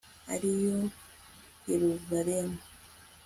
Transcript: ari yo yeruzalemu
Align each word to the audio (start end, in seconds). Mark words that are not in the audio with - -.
ari 0.33 0.51
yo 0.63 0.77
yeruzalemu 1.67 2.57